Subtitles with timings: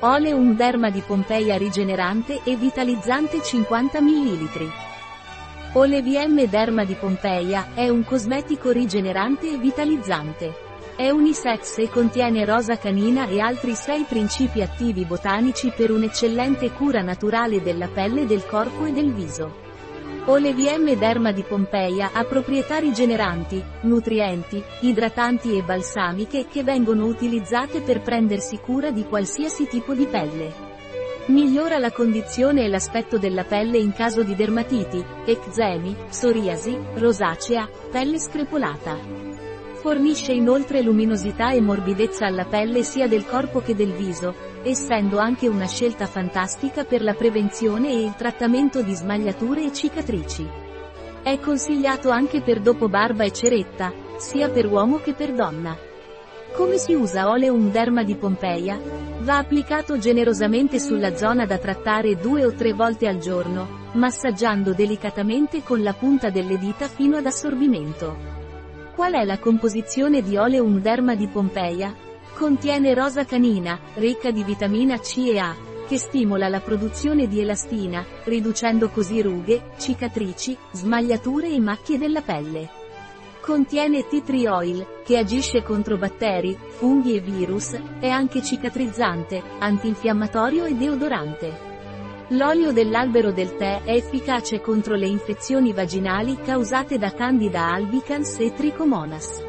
[0.00, 4.70] Oleum derma di Pompeia rigenerante e vitalizzante 50 ml.
[5.72, 10.54] Olevm derma di Pompeia è un cosmetico rigenerante e vitalizzante.
[10.96, 17.00] È unisex e contiene rosa canina e altri 6 principi attivi botanici per un'eccellente cura
[17.00, 19.65] naturale della pelle del corpo e del viso.
[20.28, 28.02] Olevm derma di Pompeia ha proprietà rigeneranti, nutrienti, idratanti e balsamiche che vengono utilizzate per
[28.02, 30.52] prendersi cura di qualsiasi tipo di pelle.
[31.26, 38.18] Migliora la condizione e l'aspetto della pelle in caso di dermatiti, eczemi, psoriasi, rosacea, pelle
[38.18, 39.35] screpolata.
[39.86, 45.46] Fornisce inoltre luminosità e morbidezza alla pelle sia del corpo che del viso, essendo anche
[45.46, 50.44] una scelta fantastica per la prevenzione e il trattamento di smagliature e cicatrici.
[51.22, 55.78] È consigliato anche per dopo barba e ceretta, sia per uomo che per donna.
[56.52, 58.80] Come si usa Oleum derma di Pompeia?
[59.20, 65.62] Va applicato generosamente sulla zona da trattare due o tre volte al giorno, massaggiando delicatamente
[65.62, 68.45] con la punta delle dita fino ad assorbimento.
[68.96, 71.94] Qual è la composizione di Oleum derma di Pompeia?
[72.32, 75.54] Contiene rosa canina, ricca di vitamina C e A,
[75.86, 82.70] che stimola la produzione di elastina, riducendo così rughe, cicatrici, smagliature e macchie della pelle.
[83.42, 90.64] Contiene tea tree oil, che agisce contro batteri, funghi e virus, è anche cicatrizzante, antinfiammatorio
[90.64, 91.75] e deodorante.
[92.30, 98.52] L'olio dell'albero del tè è efficace contro le infezioni vaginali causate da Candida albicans e
[98.52, 99.44] Trichomonas.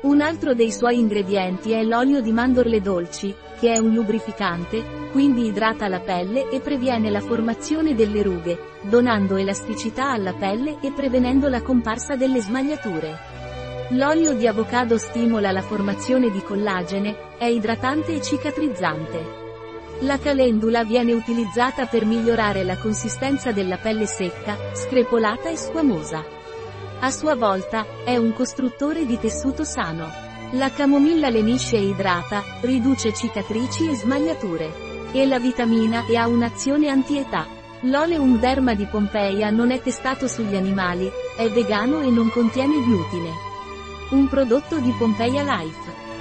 [0.00, 5.44] Un altro dei suoi ingredienti è l'olio di mandorle dolci, che è un lubrificante, quindi
[5.44, 11.48] idrata la pelle e previene la formazione delle rughe, donando elasticità alla pelle e prevenendo
[11.48, 13.14] la comparsa delle smagliature.
[13.90, 19.45] L'olio di avocado stimola la formazione di collagene, è idratante e cicatrizzante.
[20.00, 26.22] La calendula viene utilizzata per migliorare la consistenza della pelle secca, screpolata e squamosa.
[27.00, 30.12] A sua volta, è un costruttore di tessuto sano.
[30.52, 34.84] La camomilla lenisce e idrata, riduce cicatrici e smagliature.
[35.12, 37.46] E la vitamina E ha un'azione antietà.
[37.80, 43.30] L'oleum derma di Pompeia non è testato sugli animali, è vegano e non contiene glutine.
[44.10, 46.05] Un prodotto di Pompeia Life.